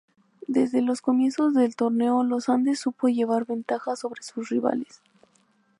Desde 0.47 0.81
los 0.81 0.99
comienzos 1.03 1.53
del 1.53 1.75
torneo 1.75 2.23
Los 2.23 2.49
Andes 2.49 2.79
supo 2.79 3.07
llevar 3.07 3.45
ventaja 3.45 3.95
sobre 3.95 4.23
sus 4.23 4.49
rivales. 4.49 4.99